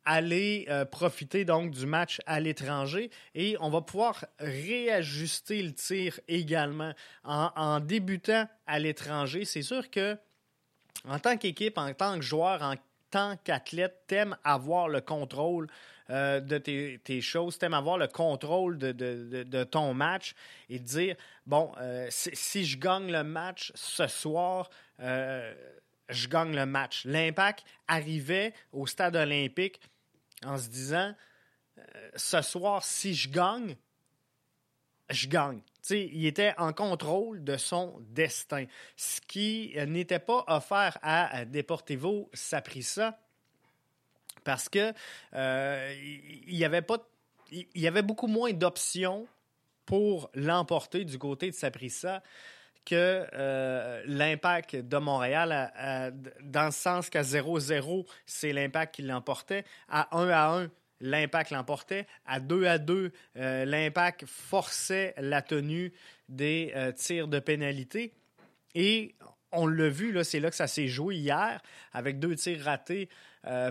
aller 0.07 0.65
euh, 0.69 0.85
profiter 0.85 1.43
donc 1.43 1.71
du 1.71 1.85
match 1.85 2.21
à 2.25 2.39
l'étranger 2.39 3.11
et 3.35 3.57
on 3.59 3.69
va 3.69 3.81
pouvoir 3.81 4.25
réajuster 4.39 5.61
le 5.61 5.73
tir 5.73 6.17
également 6.29 6.93
en, 7.25 7.81
débutant 7.81 8.47
à 8.67 8.79
l'étranger. 8.79 9.43
C'est 9.43 9.61
sûr 9.61 9.89
que 9.91 10.17
en 11.05 11.19
tant 11.19 11.35
qu'équipe, 11.35 11.77
en 11.77 11.93
tant 11.93 12.15
que 12.15 12.23
joueur, 12.23 12.63
en 12.63 12.75
tant 13.11 13.35
qu'athlète, 13.43 14.03
t'aimes 14.07 14.37
avoir 14.45 14.87
le 14.87 15.01
contrôle 15.01 15.67
euh, 16.09 16.39
de 16.39 16.57
tes, 16.57 17.21
choses, 17.21 17.57
t'aimes 17.57 17.73
avoir 17.73 17.97
le 17.97 18.07
contrôle 18.07 18.77
de, 18.77 19.63
ton 19.65 19.93
match 19.93 20.35
et 20.69 20.79
dire, 20.79 21.17
bon, 21.45 21.73
euh, 21.81 22.07
si, 22.09 22.65
je 22.65 22.77
gagne 22.77 23.11
le 23.11 23.25
match 23.25 23.73
ce 23.75 24.07
soir, 24.07 24.69
je 24.99 26.27
gagne 26.29 26.55
le 26.55 26.65
match. 26.65 27.03
L'impact 27.03 27.65
arrivait 27.89 28.53
au 28.71 28.87
stade 28.87 29.17
olympique 29.17 29.81
en 30.45 30.57
se 30.57 30.69
disant 30.69 31.13
euh, 31.77 31.81
ce 32.15 32.41
soir, 32.41 32.83
si 32.83 33.13
je 33.13 33.29
gagne, 33.29 33.75
je 35.09 35.27
gagne. 35.27 35.61
il 35.89 36.25
était 36.25 36.53
en 36.57 36.73
contrôle 36.73 37.43
de 37.43 37.57
son 37.57 37.99
destin. 38.09 38.65
Ce 38.95 39.21
qui 39.21 39.73
n'était 39.87 40.19
pas 40.19 40.43
offert 40.47 40.97
à 41.01 41.45
Deportivo 41.45 42.29
Saprissa 42.33 43.19
parce 44.43 44.69
que 44.69 44.93
euh, 45.33 45.95
il 46.47 46.55
il 47.51 47.81
y 47.81 47.87
avait 47.87 48.01
beaucoup 48.01 48.27
moins 48.27 48.51
d'options 48.51 49.27
pour 49.85 50.29
l'emporter 50.33 51.05
du 51.05 51.17
côté 51.17 51.49
de 51.49 51.55
Saprissa 51.55 52.21
que 52.87 53.27
euh, 53.33 54.01
l'impact 54.05 54.77
de 54.77 54.97
Montréal, 54.97 55.73
dans 56.41 56.67
le 56.67 56.71
sens 56.71 57.09
qu'à 57.09 57.21
0-0, 57.21 58.07
c'est 58.25 58.53
l'impact 58.53 58.95
qui 58.95 59.01
l'emportait. 59.01 59.65
À 59.89 60.17
1 60.17 60.29
à 60.29 60.47
1, 60.61 60.71
l'impact 61.01 61.51
l'emportait. 61.51 62.07
À 62.25 62.39
2 62.39 62.65
à 62.65 62.77
2, 62.77 63.11
euh, 63.35 63.65
l'impact 63.65 64.23
forçait 64.25 65.13
la 65.17 65.41
tenue 65.41 65.91
des 66.29 66.71
euh, 66.77 66.93
tirs 66.93 67.27
de 67.27 67.39
pénalité. 67.39 68.13
Et 68.73 69.15
on 69.51 69.67
l'a 69.67 69.89
vu, 69.89 70.17
c'est 70.23 70.39
là 70.39 70.49
que 70.49 70.55
ça 70.55 70.67
s'est 70.67 70.87
joué 70.87 71.15
hier, 71.15 71.61
avec 71.91 72.19
deux 72.19 72.35
tirs 72.35 72.63
ratés 72.63 73.09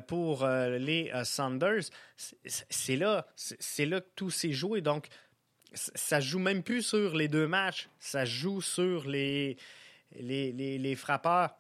pour 0.06 0.46
les 0.46 1.12
Sanders. 1.24 1.82
C'est 2.16 2.96
là, 2.96 3.26
là 3.78 4.00
que 4.00 4.06
tout 4.14 4.30
s'est 4.30 4.52
joué. 4.52 4.80
Donc, 4.80 5.08
ça 5.72 6.20
joue 6.20 6.38
même 6.38 6.62
plus 6.62 6.82
sur 6.82 7.14
les 7.14 7.28
deux 7.28 7.46
matchs, 7.46 7.88
ça 7.98 8.24
joue 8.24 8.60
sur 8.60 9.06
les, 9.06 9.56
les, 10.12 10.96
frappeurs 10.96 11.50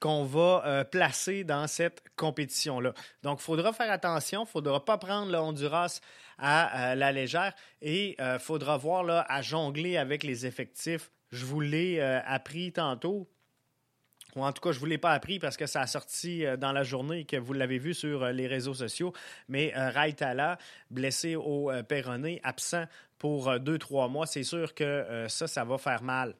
qu'on 0.00 0.24
va 0.24 0.62
euh, 0.66 0.84
placer 0.84 1.44
dans 1.44 1.66
cette 1.66 2.02
compétition-là. 2.16 2.94
Donc, 3.22 3.40
il 3.40 3.42
faudra 3.42 3.72
faire 3.72 3.90
attention, 3.90 4.42
il 4.42 4.46
ne 4.46 4.50
faudra 4.50 4.84
pas 4.84 4.98
prendre 4.98 5.30
le 5.30 5.38
Honduras 5.38 6.00
à 6.38 6.92
euh, 6.92 6.94
la 6.94 7.12
légère 7.12 7.54
et 7.80 8.16
il 8.18 8.20
euh, 8.20 8.38
faudra 8.38 8.76
voir 8.76 9.04
là, 9.04 9.24
à 9.28 9.42
jongler 9.42 9.96
avec 9.96 10.22
les 10.22 10.46
effectifs. 10.46 11.10
Je 11.30 11.44
vous 11.44 11.60
l'ai 11.60 12.00
appris 12.00 12.72
tantôt 12.72 13.28
en 14.42 14.52
tout 14.52 14.60
cas, 14.60 14.72
je 14.72 14.76
ne 14.76 14.80
vous 14.80 14.86
l'ai 14.86 14.98
pas 14.98 15.12
appris 15.12 15.38
parce 15.38 15.56
que 15.56 15.66
ça 15.66 15.82
a 15.82 15.86
sorti 15.86 16.44
euh, 16.44 16.56
dans 16.56 16.72
la 16.72 16.82
journée 16.82 17.24
que 17.24 17.36
vous 17.36 17.52
l'avez 17.52 17.78
vu 17.78 17.94
sur 17.94 18.22
euh, 18.24 18.32
les 18.32 18.46
réseaux 18.46 18.74
sociaux. 18.74 19.12
Mais 19.48 19.72
euh, 19.76 19.90
Raitala, 19.90 20.58
blessé 20.90 21.36
au 21.36 21.70
péroné, 21.88 22.40
absent 22.42 22.84
pour 23.18 23.58
deux, 23.60 23.78
trois 23.78 24.08
mois, 24.08 24.26
c'est 24.26 24.42
sûr 24.42 24.74
que 24.74 25.26
ça, 25.28 25.46
ça 25.46 25.64
va 25.64 25.78
faire 25.78 26.02
mal. 26.02 26.34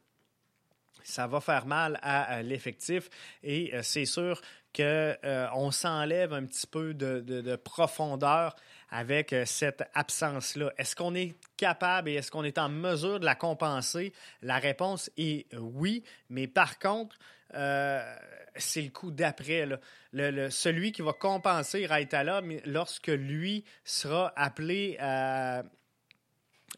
Ça 1.02 1.26
va 1.26 1.40
faire 1.40 1.66
mal 1.66 1.98
à, 2.02 2.42
l'effectif. 2.42 3.08
Et 3.42 3.72
c'est 3.82 4.04
sûr 4.04 4.40
qu'on 4.74 5.70
s'enlève 5.70 6.32
un 6.34 6.44
petit 6.44 6.66
peu 6.66 6.92
de, 6.94 7.56
profondeur 7.56 8.54
avec 8.94 9.34
cette 9.44 9.82
absence-là. 9.94 10.72
Est-ce 10.78 10.94
qu'on 10.94 11.16
est 11.16 11.34
capable 11.56 12.10
et 12.10 12.14
est-ce 12.14 12.30
qu'on 12.30 12.44
est 12.44 12.58
en 12.58 12.68
mesure 12.68 13.18
de 13.18 13.24
la 13.24 13.34
compenser? 13.34 14.12
La 14.40 14.58
réponse 14.58 15.10
est 15.16 15.52
oui, 15.56 16.04
mais 16.30 16.46
par 16.46 16.78
contre, 16.78 17.16
euh, 17.54 18.16
c'est 18.54 18.82
le 18.82 18.90
coup 18.90 19.10
d'après. 19.10 19.66
Le, 20.12 20.48
celui 20.48 20.92
qui 20.92 21.02
va 21.02 21.12
compenser 21.12 21.86
Raitala 21.86 22.40
lorsque 22.66 23.08
lui 23.08 23.64
sera 23.82 24.32
appelé 24.36 24.96
à, 25.00 25.64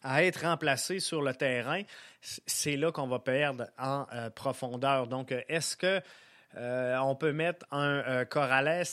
être 0.02 0.40
remplacé 0.40 1.00
sur 1.00 1.20
le 1.20 1.34
terrain, 1.34 1.82
c'est 2.22 2.78
là 2.78 2.92
qu'on 2.92 3.08
va 3.08 3.18
perdre 3.18 3.66
en 3.78 4.06
euh, 4.14 4.30
profondeur. 4.30 5.06
Donc, 5.06 5.34
est-ce 5.48 5.76
que 5.76 6.00
euh, 6.56 6.96
on 6.96 7.14
peut 7.14 7.32
mettre 7.32 7.66
un 7.70 8.24
Corrales 8.24 8.86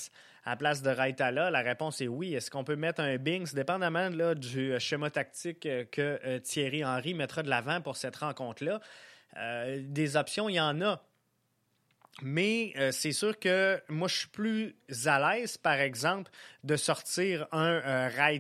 à 0.46 0.56
place 0.56 0.82
de 0.82 0.90
Raitala? 0.90 1.52
La 1.52 1.62
réponse 1.62 2.02
est 2.02 2.08
oui. 2.08 2.34
Est-ce 2.34 2.52
qu'on 2.52 2.64
peut 2.64 2.76
mettre 2.76 3.02
un 3.02 3.18
Bings, 3.18 3.54
dépendamment 3.54 4.10
là, 4.10 4.36
du 4.36 4.80
schéma 4.80 5.10
tactique 5.10 5.62
que 5.62 6.38
Thierry 6.40 6.84
Henry 6.84 7.14
mettra 7.14 7.44
de 7.44 7.50
l'avant 7.50 7.82
pour 7.82 7.98
cette 7.98 8.18
rencontre-là? 8.18 8.80
des 9.80 10.16
options, 10.16 10.48
il 10.48 10.56
y 10.56 10.60
en 10.60 10.80
a. 10.82 11.02
Mais 12.22 12.74
euh, 12.78 12.92
c'est 12.92 13.12
sûr 13.12 13.40
que 13.40 13.82
moi, 13.90 14.08
je 14.08 14.18
suis 14.20 14.28
plus 14.28 14.76
à 15.06 15.36
l'aise, 15.36 15.58
par 15.58 15.80
exemple, 15.80 16.32
de 16.64 16.76
sortir 16.76 17.48
un 17.52 17.82
euh, 17.86 18.40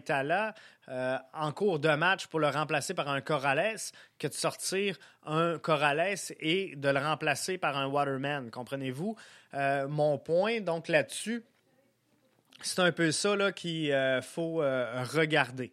euh, 0.89 1.17
en 1.33 1.51
cours 1.51 1.79
de 1.79 1.89
match 1.89 2.27
pour 2.27 2.39
le 2.39 2.49
remplacer 2.49 2.93
par 2.93 3.09
un 3.09 3.21
Corrales 3.21 3.79
que 4.19 4.27
de 4.27 4.33
sortir 4.33 4.97
un 5.25 5.57
Corrales 5.57 6.17
et 6.39 6.75
de 6.75 6.89
le 6.89 6.99
remplacer 6.99 7.57
par 7.57 7.77
un 7.77 7.87
Waterman. 7.87 8.51
Comprenez-vous 8.51 9.15
mon 9.87 10.17
point? 10.17 10.61
Donc 10.61 10.87
là-dessus, 10.87 11.43
c'est 12.63 12.79
un 12.79 12.91
peu 12.91 13.11
ça 13.11 13.51
qu'il 13.51 13.93
faut 14.23 14.57
regarder. 14.57 15.71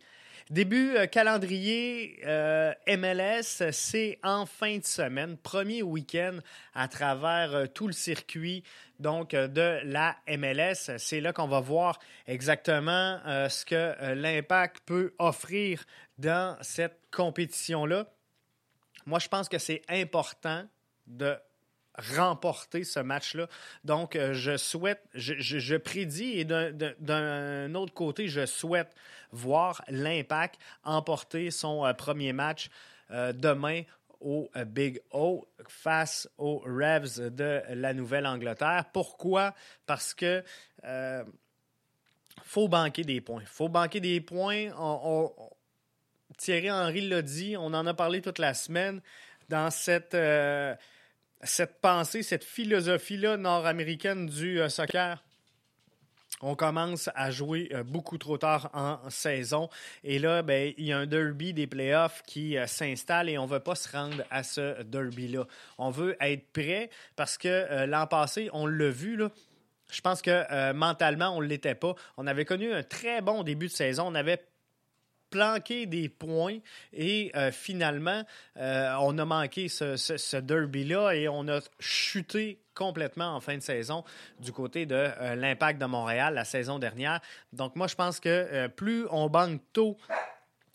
Début 0.51 0.97
euh, 0.97 1.07
calendrier 1.07 2.19
euh, 2.27 2.75
MLS, 2.89 3.71
c'est 3.71 4.19
en 4.25 4.47
fin 4.47 4.79
de 4.79 4.85
semaine, 4.85 5.37
premier 5.37 5.81
week-end 5.81 6.39
à 6.75 6.89
travers 6.89 7.55
euh, 7.55 7.67
tout 7.67 7.87
le 7.87 7.93
circuit 7.93 8.65
donc 8.99 9.31
de 9.31 9.79
la 9.85 10.17
MLS. 10.27 10.99
C'est 10.99 11.21
là 11.21 11.33
qu'on 11.33 11.47
va 11.47 11.61
voir 11.61 12.01
exactement 12.27 13.19
ce 13.49 13.65
que 13.65 14.13
l'Impact 14.15 14.81
peut 14.85 15.15
offrir 15.19 15.85
dans 16.19 16.59
cette 16.61 17.01
compétition-là. 17.11 18.13
Moi, 19.07 19.19
je 19.21 19.29
pense 19.29 19.49
que 19.49 19.57
c'est 19.57 19.81
important 19.89 20.65
de 21.07 21.35
remporter 21.97 22.85
ce 22.85 23.01
match-là. 23.01 23.49
Donc, 23.85 24.17
euh, 24.17 24.33
je 24.33 24.57
souhaite, 24.57 25.03
je, 25.15 25.77
prédis 25.77 26.39
et 26.39 26.45
d'un 26.45 27.75
autre 27.75 27.95
côté, 27.95 28.29
je 28.29 28.47
souhaite 28.47 28.95
voir 29.33 29.83
l'Impact 29.89 30.59
emporter 30.85 31.51
son 31.51 31.85
euh, 31.85 31.93
premier 31.93 32.33
match 32.33 32.71
euh, 33.11 33.33
demain 33.33 33.83
au 34.21 34.51
Big 34.67 35.01
O 35.13 35.49
face 35.67 36.29
aux 36.37 36.59
Revs 36.59 37.31
de 37.35 37.63
la 37.71 37.95
Nouvelle-Angleterre. 37.95 38.85
Pourquoi? 38.93 39.55
Parce 39.87 40.13
que 40.13 40.45
faut 42.45 42.69
banquer 42.69 43.03
des 43.03 43.23
points. 43.23 43.43
faut 43.47 43.71
banquer 43.71 44.01
des 44.01 44.21
points. 44.21 44.69
Thierry 46.37 46.71
Henry 46.71 47.01
l'a 47.09 47.23
dit, 47.23 47.57
on 47.57 47.73
en 47.73 47.87
a 47.87 47.95
parlé 47.95 48.21
toute 48.21 48.39
la 48.39 48.53
semaine 48.53 49.01
dans 49.49 49.71
cette, 49.71 50.15
cette 51.43 51.81
pensée, 51.81 52.23
cette 52.23 52.45
philosophie-là 52.45 53.37
nord-américaine 53.37 54.27
du 54.27 54.61
euh, 54.61 54.69
soccer. 54.69 55.23
On 56.43 56.55
commence 56.55 57.11
à 57.15 57.31
jouer 57.31 57.69
euh, 57.73 57.83
beaucoup 57.83 58.17
trop 58.17 58.39
tard 58.39 58.71
en 58.73 58.99
saison. 59.11 59.69
Et 60.05 60.19
là, 60.19 60.43
ben, 60.43 60.73
il 60.79 60.87
y 60.87 60.93
a 60.93 60.99
un 60.99 61.07
derby 61.07 61.53
des 61.53 61.67
playoffs 61.67 62.23
qui 62.27 62.57
s'installe 62.67 63.29
et 63.29 63.37
on 63.39 63.47
ne 63.47 63.51
veut 63.51 63.61
pas 63.61 63.75
se 63.75 63.91
rendre 63.95 64.25
à 64.31 64.43
ce 64.43 64.83
derby-là. 64.83 65.47
On 65.79 65.91
veut 65.91 66.17
être 66.21 66.51
prêt 66.53 66.91
parce 67.17 67.37
que 67.37 67.85
l'an 67.85 68.07
passé, 68.07 68.49
on 68.53 68.67
l'a 68.67 68.91
vu, 68.91 69.17
là, 69.17 69.31
je 69.91 70.01
pense 70.01 70.23
que 70.23 70.73
mentalement, 70.73 71.37
on 71.37 71.43
ne 71.43 71.47
l'était 71.47 71.75
pas. 71.75 71.95
On 72.17 72.27
avait 72.27 72.45
connu 72.45 72.73
un 72.73 72.85
très 72.85 73.21
bon 73.21 73.43
début 73.43 73.67
de 73.67 73.73
saison. 73.73 74.07
On 74.07 74.15
avait 74.15 74.41
planqué 75.31 75.87
des 75.87 76.09
points 76.09 76.59
et 76.93 77.31
euh, 77.37 77.51
finalement, 77.53 78.23
euh, 78.57 78.95
on 79.01 79.17
a 79.19 79.25
manqué 79.25 79.69
ce, 79.69 80.37
derby-là 80.37 81.13
et 81.13 81.29
on 81.29 81.49
a 81.49 81.61
chuté 81.79 82.59
complètement 82.75 83.37
en 83.37 83.41
fin 83.41 83.57
de 83.57 83.63
saison 83.63 84.05
du 84.39 84.53
côté 84.53 84.87
de 84.87 84.95
euh, 84.95 85.35
l'impact 85.35 85.81
de 85.81 85.87
Montréal 85.87 86.35
la 86.35 86.45
saison 86.45 86.79
dernière. 86.79 87.21
Donc 87.53 87.77
moi, 87.77 87.87
je 87.87 87.95
pense 87.95 88.21
que 88.21 88.67
plus 88.69 89.07
on 89.11 89.29
banque 89.29 89.61
tôt 89.73 89.97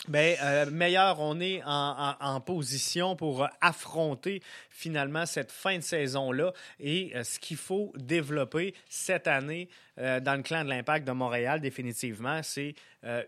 ben, 0.07 0.37
euh, 0.41 0.69
meilleur 0.69 1.19
on 1.19 1.39
est 1.39 1.61
en, 1.65 2.39
position 2.41 3.15
pour 3.15 3.47
affronter 3.61 4.41
finalement 4.69 5.25
cette 5.25 5.51
fin 5.51 5.77
de 5.77 5.83
saison-là 5.83 6.53
et 6.79 7.11
euh, 7.15 7.23
ce 7.23 7.39
qu'il 7.39 7.57
faut 7.57 7.91
développer 7.95 8.75
cette 8.87 9.27
année 9.27 9.67
euh, 9.97 10.19
dans 10.19 10.35
le 10.35 10.43
clan 10.43 10.63
de 10.63 10.69
l'impact 10.69 11.07
de 11.07 11.11
Montréal, 11.11 11.61
définitivement, 11.61 12.41
c'est 12.43 12.75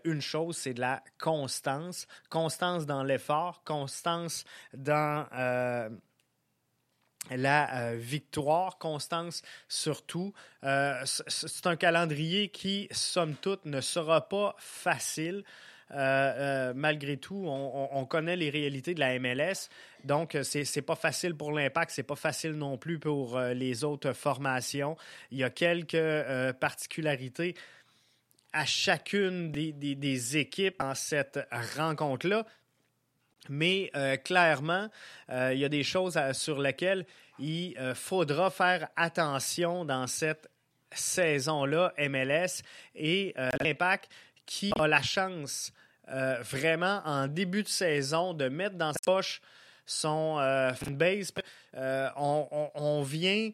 une 0.02 0.20
chose, 0.20 0.56
c'est 0.56 0.74
de 0.74 0.80
la 0.80 1.04
constance. 1.20 2.08
Constance 2.30 2.84
dans 2.84 3.04
l'effort, 3.04 3.62
constance 3.64 4.44
dans 4.74 5.24
la 7.30 7.94
victoire, 7.94 8.78
constance 8.78 9.42
surtout. 9.68 10.32
c'est 11.14 11.66
un 11.66 11.76
calendrier 11.76 12.48
qui, 12.48 12.88
somme 12.90 13.36
toute, 13.36 13.66
ne 13.66 13.80
sera 13.80 14.28
pas 14.28 14.56
facile. 14.58 15.44
Euh, 15.92 15.96
euh, 15.98 16.72
malgré 16.74 17.16
tout, 17.16 17.46
on, 17.46 18.04
connaît 18.04 18.36
les 18.36 18.50
réalités 18.50 18.94
de 18.94 19.00
la 19.00 19.18
MLS. 19.18 19.68
Donc, 20.04 20.36
c'est 20.42 20.64
n'est 20.76 20.82
pas 20.82 20.96
facile 20.96 21.34
pour 21.34 21.52
l'impact, 21.52 21.92
c'est 21.92 22.02
pas 22.02 22.16
facile 22.16 22.52
non 22.52 22.76
plus 22.76 22.98
pour 22.98 23.36
euh, 23.36 23.54
les 23.54 23.84
autres 23.84 24.12
formations. 24.12 24.96
Il 25.30 25.38
y 25.38 25.44
a 25.44 25.50
quelques 25.50 26.52
particularités 26.60 27.54
à 28.52 28.64
chacune 28.64 29.50
des, 29.52 30.36
équipes 30.36 30.80
en 30.80 30.94
cette 30.94 31.40
rencontre-là. 31.76 32.46
Mais 33.50 33.90
clairement, 34.24 34.88
il 35.30 35.58
y 35.58 35.64
a 35.64 35.68
des 35.68 35.84
choses 35.84 36.18
sur 36.32 36.58
lesquelles 36.60 37.06
il 37.38 37.74
faudra 37.94 38.50
faire 38.50 38.88
attention 38.96 39.84
dans 39.86 40.06
cette 40.06 40.50
saison-là, 40.92 41.94
MLS, 41.98 42.62
et 42.94 43.34
l'impact 43.60 44.10
qui 44.48 44.72
a 44.78 44.88
la 44.88 45.02
chance 45.02 45.72
euh, 46.08 46.38
vraiment 46.40 47.02
en 47.04 47.28
début 47.28 47.62
de 47.62 47.68
saison 47.68 48.32
de 48.32 48.48
mettre 48.48 48.76
dans 48.76 48.92
sa 48.92 48.98
poche 49.04 49.42
son 49.84 50.38
euh, 50.38 50.72
fanbase. 50.72 51.32
Euh, 51.76 52.08
on, 52.16 53.02
vient 53.02 53.50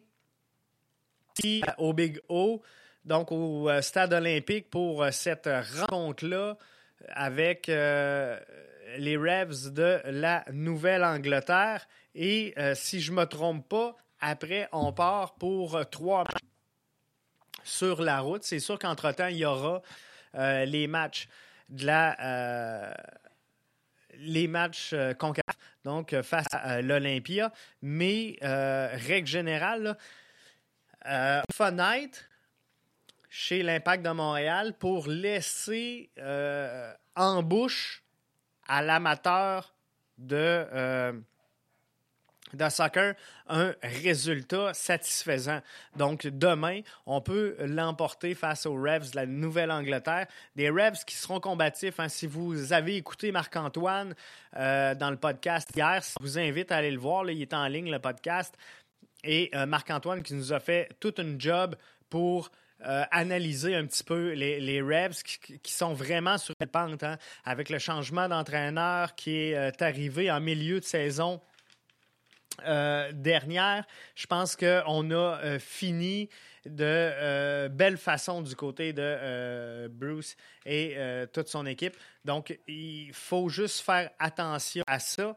au 1.77 1.93
Big 1.93 2.19
O, 2.29 2.61
donc 3.03 3.31
au 3.31 3.69
stade 3.81 4.13
olympique 4.13 4.69
pour 4.69 5.05
cette 5.11 5.49
rencontre-là 5.79 6.57
avec 7.09 7.67
les 7.67 9.17
Revs 9.17 9.73
de 9.73 10.01
la 10.05 10.45
Nouvelle-Angleterre. 10.51 11.85
Et 12.15 12.55
si 12.73 13.01
je 13.01 13.11
ne 13.11 13.17
me 13.17 13.25
trompe 13.25 13.67
pas, 13.67 13.95
après, 14.21 14.69
on 14.71 14.93
part 14.93 15.35
pour 15.35 15.77
trois 15.89 16.23
matchs 16.23 16.41
sur 17.65 18.01
la 18.01 18.21
route. 18.21 18.43
C'est 18.43 18.59
sûr 18.59 18.79
qu'entre-temps, 18.79 19.27
il 19.27 19.37
y 19.37 19.45
aura 19.45 19.81
les 20.35 20.87
matchs 20.87 21.27
de 21.69 21.85
la, 21.85 22.19
euh, 22.19 22.93
les 24.15 24.47
matchs 24.47 24.91
euh, 24.93 25.13
donc 25.83 26.13
euh, 26.13 26.23
face 26.23 26.47
à 26.51 26.81
l'Olympia. 26.81 27.51
Mais, 27.81 28.37
règle 28.41 29.27
générale, 29.27 29.97
fenêtre 31.51 32.19
chez 33.29 33.63
l'Impact 33.63 34.03
de 34.03 34.11
Montréal 34.11 34.73
pour 34.77 35.07
laisser 35.07 36.09
en 37.15 37.43
bouche 37.43 38.03
à 38.67 38.81
l'amateur 38.81 39.75
de 40.17 41.21
de 42.55 42.69
soccer 42.69 43.15
un 43.47 43.73
résultat 43.83 44.73
satisfaisant. 44.73 45.61
Donc, 45.95 46.25
demain, 46.27 46.81
on 47.05 47.21
peut 47.21 47.55
l'emporter 47.59 48.33
face 48.33 48.65
aux 48.65 48.75
Revs 48.75 49.11
de 49.11 49.15
la 49.15 49.25
Nouvelle-Angleterre. 49.25 50.27
Des 50.55 50.69
Revs 50.69 51.05
qui 51.05 51.15
seront 51.15 51.39
combatifs. 51.39 51.99
Hein. 51.99 52.09
Si 52.09 52.27
vous 52.27 52.73
avez 52.73 52.95
écouté 52.95 53.31
Marc-Antoine 53.31 54.15
euh, 54.55 54.95
dans 54.95 55.09
le 55.09 55.17
podcast 55.17 55.69
hier, 55.75 56.01
je 56.01 56.23
vous 56.23 56.39
invite 56.39 56.71
à 56.71 56.77
aller 56.77 56.91
le 56.91 56.99
voir. 56.99 57.29
il 57.29 57.41
est 57.41 57.53
en 57.53 57.67
ligne, 57.67 57.91
le 57.91 57.99
podcast. 57.99 58.55
Et 59.23 59.49
euh, 59.55 59.65
Marc-Antoine 59.65 60.23
qui 60.23 60.33
nous 60.33 60.53
a 60.53 60.59
fait 60.59 60.89
toute 60.99 61.19
une 61.19 61.39
job 61.39 61.75
pour 62.09 62.51
euh, 62.85 63.03
analyser 63.11 63.75
un 63.75 63.85
petit 63.85 64.03
peu 64.03 64.33
les, 64.33 64.81
Revs 64.81 65.23
qui, 65.63 65.73
sont 65.73 65.93
vraiment 65.93 66.37
sur 66.37 66.53
la 66.59 66.67
pente, 66.67 67.03
hein, 67.03 67.17
avec 67.43 67.69
le 67.69 67.79
changement 67.79 68.27
d'entraîneur 68.27 69.15
qui 69.15 69.35
est 69.37 69.81
arrivé 69.81 70.29
en 70.29 70.39
milieu 70.39 70.79
de 70.79 70.85
saison 70.85 71.41
euh, 72.65 73.11
dernière, 73.13 73.85
je 74.15 74.25
pense 74.27 74.55
qu'on 74.55 75.11
a 75.11 75.39
euh, 75.43 75.59
fini 75.59 76.29
de 76.65 76.83
euh, 76.83 77.69
belle 77.69 77.97
façon 77.97 78.41
du 78.41 78.55
côté 78.55 78.93
de 78.93 79.87
Bruce 79.87 80.35
et 80.65 80.97
toute 81.31 81.47
son 81.47 81.65
équipe. 81.65 81.95
Donc, 82.23 82.57
il 82.67 83.11
faut 83.13 83.49
juste 83.49 83.81
faire 83.81 84.09
attention 84.17 84.83
à 84.87 84.99
ça 84.99 85.35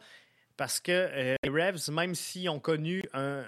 parce 0.57 0.81
que 0.81 1.37
les 1.43 1.51
Revs, 1.51 1.91
même 1.93 2.15
s'ils 2.15 2.49
ont 2.49 2.61
connu 2.61 3.03
un, 3.13 3.45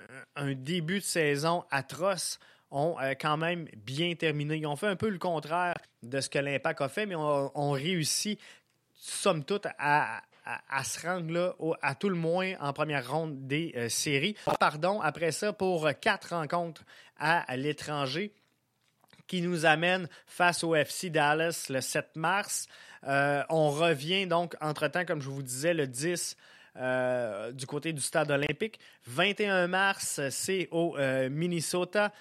début 0.55 0.99
de 0.99 1.05
saison 1.05 1.65
atroce, 1.71 2.39
ont 2.71 2.97
quand 3.19 3.39
même 3.39 3.67
bien 3.79 4.15
terminé. 4.15 4.57
Ils 4.57 4.67
ont 4.67 4.77
fait 4.77 4.87
un 4.87 4.97
peu 4.97 5.09
le 5.09 5.19
contraire 5.19 5.75
de 6.03 6.21
ce 6.21 6.29
que 6.29 6.39
l'Impact 6.39 6.83
a 6.83 6.89
fait, 6.91 7.07
mais 7.07 7.17
ont 7.17 7.71
réussi, 7.73 8.39
somme 8.95 9.43
toute, 9.43 9.67
à, 9.79 10.21
à, 10.69 10.85
se 10.85 11.07
rendre 11.07 11.33
là, 11.33 11.55
à 11.83 11.95
tout 11.95 12.09
le 12.09 12.17
moins 12.17 12.55
en 12.61 12.73
première 12.73 13.11
ronde 13.11 13.47
des 13.47 13.73
euh, 13.77 13.89
séries. 13.89 14.37
Pardon, 14.59 15.01
après 15.01 15.33
ça, 15.33 15.53
pour 15.53 15.89
quatre 16.01 16.35
rencontres 16.35 16.83
à, 17.19 17.57
l'étranger 17.57 18.33
qui 19.27 19.43
nous 19.43 19.65
amène 19.65 20.09
face 20.27 20.65
au 20.65 20.75
FC 20.75 21.11
Dallas 21.11 21.67
le 21.69 21.81
7 21.81 22.17
mars. 22.17 22.67
Euh, 23.07 23.43
on 23.49 23.71
revient 23.71 24.27
donc, 24.27 24.57
entre-temps, 24.61 25.05
comme 25.05 25.21
je 25.21 25.29
vous 25.29 25.43
disais, 25.43 25.75
le 25.75 25.87
10 25.87 26.37
euh, 26.77 27.53
du 27.53 27.67
côté 27.67 27.93
du 27.93 28.01
stade 28.01 28.31
olympique. 28.31 28.81
21 29.07 29.69
mars, 29.69 30.21
c'est 30.31 30.69
au 30.71 30.97
Minnesota. 31.31 32.13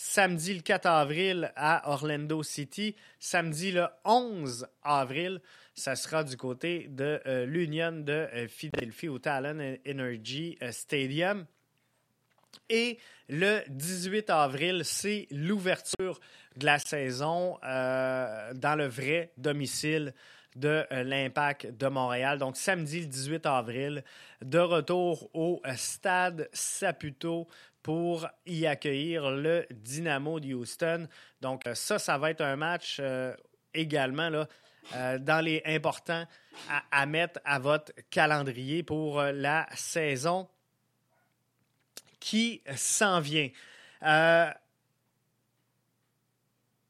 Samedi 0.00 0.54
le 0.54 0.60
4 0.60 0.86
avril 0.86 1.52
à 1.56 1.90
Orlando 1.90 2.42
City. 2.42 2.94
Samedi 3.18 3.72
le 3.72 3.86
11 4.04 4.68
avril, 4.84 5.40
ça 5.78 5.96
sera 5.96 6.24
du 6.24 6.36
côté 6.36 6.88
de 6.88 7.20
euh, 7.26 7.46
l'Union 7.46 7.92
de 7.92 8.12
euh, 8.12 8.48
Philadelphie 8.48 9.08
au 9.08 9.18
Talon 9.18 9.76
Energy 9.86 10.58
euh, 10.62 10.72
Stadium. 10.72 11.46
Et 12.68 12.98
le 13.28 13.62
18 13.68 14.28
avril, 14.30 14.82
c'est 14.84 15.26
l'ouverture 15.30 16.18
de 16.56 16.66
la 16.66 16.78
saison 16.78 17.58
dans 17.62 18.74
le 18.76 18.86
vrai 18.86 19.32
domicile 19.36 20.14
de 20.56 20.84
l'Impact 20.90 21.66
de 21.76 21.86
Montréal. 21.88 22.38
Donc, 22.38 22.56
samedi 22.56 23.00
le 23.00 23.06
18 23.06 23.46
avril, 23.46 24.04
de 24.42 24.58
retour 24.58 25.30
au 25.34 25.62
stade 25.76 26.48
Saputo 26.52 27.48
pour 27.82 28.26
y 28.46 28.66
accueillir 28.66 29.30
le 29.30 29.66
Dynamo 29.70 30.40
de 30.40 30.54
Houston. 30.54 31.06
Donc, 31.40 31.62
ça, 31.74 31.98
ça 31.98 32.18
va 32.18 32.30
être 32.30 32.42
un 32.42 32.56
match 32.56 33.00
également 33.72 34.30
là, 34.30 34.48
euh, 34.94 35.18
dans 35.18 35.44
les 35.44 35.62
importants 35.66 36.24
à, 36.90 37.04
mettre 37.04 37.40
à 37.44 37.58
votre 37.58 37.92
calendrier 38.08 38.82
pour 38.82 39.20
euh, 39.20 39.32
la 39.32 39.66
saison 39.74 40.48
qui 42.18 42.62
s'en 42.74 43.20
vient. 43.20 43.50
Euh, 44.02 44.50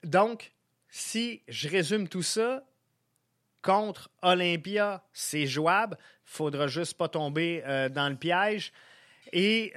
donc, 0.04 0.52
si 0.88 1.42
je 1.48 1.68
résume 1.68 2.08
tout 2.08 2.22
ça, 2.22 2.62
contre 3.62 4.10
Olympia, 4.22 5.02
c'est 5.12 5.46
jouable. 5.46 5.98
Faudra 6.24 6.68
juste 6.68 6.94
pas 6.94 7.08
tomber 7.08 7.62
dans 7.90 8.08
le 8.08 8.16
piège. 8.16 8.72
et 9.32 9.72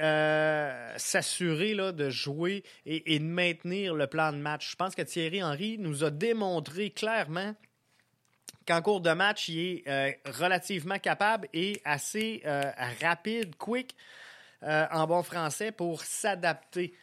s'assurer 0.97 1.73
de 1.73 2.09
jouer 2.09 2.63
et, 2.85 3.19
de 3.19 3.25
maintenir 3.25 3.95
le 3.95 4.07
plan 4.07 4.31
de 4.31 4.37
match. 4.37 4.71
Je 4.71 4.75
pense 4.75 4.95
que 4.95 5.01
Thierry 5.01 5.43
Henry 5.43 5.77
nous 5.79 6.03
a 6.03 6.11
démontré 6.11 6.91
clairement 6.91 7.55
qu'en 8.67 8.81
cours 8.81 9.01
de 9.01 9.11
match, 9.11 9.49
il 9.49 9.59
est 9.59 9.87
euh, 9.87 10.11
relativement 10.25 10.99
capable 10.99 11.47
et 11.53 11.81
assez 11.85 12.41
euh, 12.45 12.71
rapide, 13.01 13.55
quick, 13.55 13.95
en 14.63 15.07
bon 15.07 15.23
français, 15.23 15.71
pour 15.71 16.03
s'adapter 16.03 16.93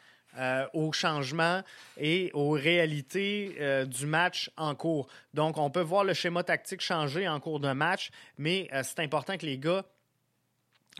aux 0.74 0.92
changements 0.92 1.64
et 1.96 2.30
aux 2.32 2.52
réalités 2.52 3.84
du 3.86 4.06
match 4.06 4.48
en 4.56 4.76
cours. 4.76 5.08
Donc, 5.34 5.58
on 5.58 5.68
peut 5.68 5.80
voir 5.80 6.04
le 6.04 6.14
schéma 6.14 6.44
tactique 6.44 6.80
changer 6.80 7.26
en 7.26 7.40
cours 7.40 7.58
de 7.58 7.72
match, 7.72 8.10
mais 8.36 8.68
c'est 8.84 9.00
important 9.00 9.36
que 9.36 9.44
les 9.44 9.58
gars 9.58 9.84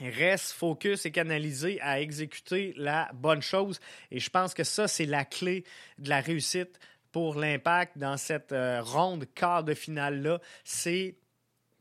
reste 0.01 0.53
focus 0.53 1.07
et 1.07 1.11
canalisé 1.11 1.81
à 1.81 2.01
exécuter 2.01 2.75
la 2.77 3.11
bonne 3.14 3.42
chose. 3.42 3.81
Et 4.11 4.18
je 4.18 4.31
pense 4.31 4.55
que 4.55 4.64
ça, 4.64 4.88
c'est 4.88 5.07
la 5.07 5.25
clé 5.25 5.64
de 5.99 6.09
la 6.09 6.21
réussite 6.21 6.79
pour 7.18 7.35
l'impact 7.35 7.98
dans 7.98 8.16
cette 8.16 8.52
euh, 8.52 8.81
ronde 8.81 9.24
quart 9.35 9.64
de 9.64 9.74
finale-là. 9.74 10.38
C'est 10.62 11.16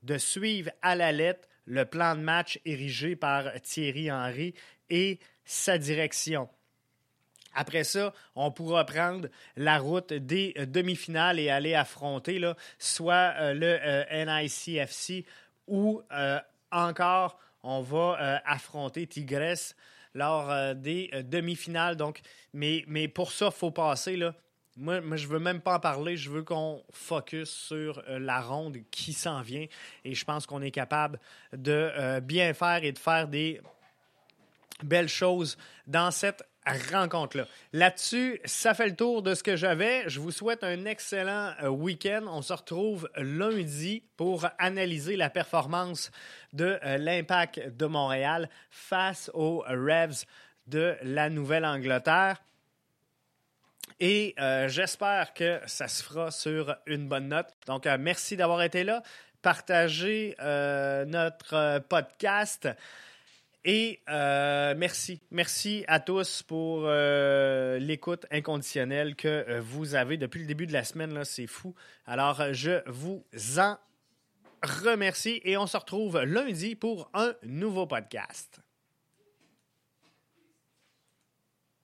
de 0.01 0.17
suivre 0.17 0.71
à 0.81 0.95
la 0.95 1.11
lettre 1.11 1.47
le 1.65 1.85
plan 1.85 2.15
de 2.15 2.21
match 2.21 2.59
érigé 2.65 3.15
par 3.15 3.61
Thierry 3.61 4.11
Henry 4.11 4.55
et 4.89 5.19
sa 5.45 5.77
direction. 5.77 6.49
Après 7.53 7.83
ça, 7.83 8.15
on 8.33 8.49
pourra 8.49 8.83
prendre 8.87 9.27
la 9.55 9.77
route 9.77 10.11
des 10.11 10.55
euh, 10.57 10.65
demi-finales 10.65 11.39
et 11.39 11.51
aller 11.51 11.75
affronter 11.75 12.39
là, 12.39 12.57
soit 12.79 13.35
euh, 13.37 13.53
le 13.53 14.41
NICFC 14.41 15.23
ou 15.67 16.01
encore 16.71 17.37
on 17.61 17.81
va 17.81 18.41
affronter 18.43 19.05
Tigres 19.05 19.75
lors 20.15 20.73
des 20.73 21.11
demi-finales. 21.25 21.95
Donc, 21.95 22.21
mais, 22.53 22.83
mais 22.87 23.07
pour 23.07 23.31
ça, 23.31 23.47
il 23.47 23.51
faut 23.51 23.71
passer. 23.71 24.17
Là. 24.17 24.33
Moi, 24.77 25.01
moi, 25.01 25.17
je 25.17 25.27
veux 25.27 25.39
même 25.39 25.59
pas 25.59 25.75
en 25.75 25.79
parler. 25.79 26.17
Je 26.17 26.29
veux 26.29 26.43
qu'on 26.43 26.83
focus 26.91 27.49
sur 27.49 28.03
la 28.07 28.39
ronde 28.39 28.77
qui 28.91 29.11
s'en 29.11 29.41
vient. 29.41 29.65
Et 30.05 30.13
je 30.13 30.23
pense 30.23 30.45
qu'on 30.45 30.61
est 30.61 30.71
capable 30.71 31.19
de 31.51 32.19
bien 32.19 32.53
faire 32.53 32.83
et 32.83 32.91
de 32.91 32.99
faire 32.99 33.27
des 33.27 33.59
belles 34.83 35.09
choses 35.09 35.57
dans 35.87 36.11
cette 36.11 36.43
rencontre-là. 36.91 37.45
Là-dessus, 37.73 38.39
ça 38.45 38.73
fait 38.73 38.87
le 38.87 38.95
tour 38.95 39.21
de 39.23 39.33
ce 39.33 39.43
que 39.43 39.55
j'avais. 39.55 40.07
Je 40.09 40.19
vous 40.19 40.31
souhaite 40.31 40.63
un 40.63 40.85
excellent 40.85 41.53
euh, 41.63 41.69
week-end. 41.69 42.25
On 42.27 42.41
se 42.41 42.53
retrouve 42.53 43.09
lundi 43.15 44.03
pour 44.17 44.45
analyser 44.59 45.15
la 45.15 45.29
performance 45.29 46.11
de 46.53 46.79
euh, 46.83 46.97
l'Impact 46.97 47.75
de 47.75 47.85
Montréal 47.85 48.49
face 48.69 49.31
aux 49.33 49.59
Revs 49.67 50.25
de 50.67 50.95
la 51.03 51.29
Nouvelle-Angleterre. 51.29 52.41
Et 53.99 54.35
euh, 54.39 54.67
j'espère 54.67 55.33
que 55.33 55.59
ça 55.65 55.87
se 55.87 56.03
fera 56.03 56.31
sur 56.31 56.75
une 56.85 57.07
bonne 57.07 57.29
note. 57.29 57.47
Donc, 57.65 57.85
merci 57.99 58.37
d'avoir 58.37 58.61
été 58.61 58.83
là. 58.83 59.01
Partagez 59.41 60.35
notre 60.39 61.79
podcast. 61.87 62.67
Et 63.67 63.99
euh, 64.09 64.75
merci. 64.77 65.19
Merci 65.29 65.83
à 65.89 65.99
tous 65.99 66.41
pour 66.41 66.83
euh, 66.85 67.77
l'écoute 67.79 68.25
inconditionnelle 68.31 69.13
que 69.17 69.27
euh, 69.27 69.59
vous 69.61 69.93
avez 69.93 70.15
depuis 70.15 70.39
le 70.39 70.47
début 70.47 70.67
de 70.67 70.71
la 70.71 70.85
semaine. 70.85 71.25
C'est 71.25 71.47
fou. 71.47 71.75
Alors, 72.05 72.53
je 72.53 72.81
vous 72.89 73.25
en 73.57 73.75
remercie 74.63 75.41
et 75.43 75.57
on 75.57 75.67
se 75.67 75.75
retrouve 75.75 76.21
lundi 76.21 76.75
pour 76.75 77.09
un 77.13 77.33
nouveau 77.43 77.85
podcast. 77.85 78.61